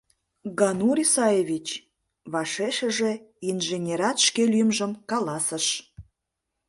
[0.59, 1.67] —Ганур Исаевич,—
[2.33, 3.11] вашешыже
[3.49, 5.65] инженерат шке лӱмжым каласыш.